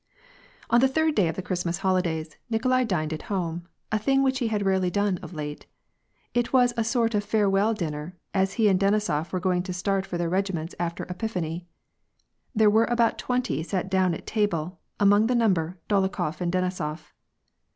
On 0.71 0.81
the 0.81 0.87
third 0.87 1.13
day 1.13 1.27
of 1.27 1.35
the 1.35 1.43
Christmas 1.43 1.77
holidays, 1.85 2.35
Kikolai 2.51 2.85
dined 2.87 3.13
at 3.13 3.21
home— 3.29 3.67
a 3.91 3.99
thing 3.99 4.23
which 4.23 4.39
he 4.39 4.47
had 4.47 4.65
rarely 4.65 4.89
done 4.89 5.19
of 5.19 5.31
late. 5.35 5.67
It 6.33 6.51
was 6.51 6.73
a 6.75 6.83
sort 6.83 7.13
of 7.13 7.23
farewell 7.23 7.75
dinner, 7.75 8.15
as 8.33 8.53
he 8.53 8.67
and 8.67 8.79
Denisof 8.79 9.31
were 9.31 9.39
going 9.39 9.61
to 9.61 9.73
start 9.73 10.07
for 10.07 10.17
their 10.17 10.27
regiments 10.27 10.73
after 10.79 11.05
Epiphany. 11.07 11.67
There 12.55 12.67
were 12.71 12.85
about 12.85 13.19
twenty 13.19 13.61
sat 13.61 13.91
down 13.91 14.15
at 14.15 14.25
table, 14.25 14.79
among 14.99 15.27
the 15.27 15.35
number, 15.35 15.77
Dolokhof 15.87 16.41
and 16.41 16.51
Denisof. 16.51 17.11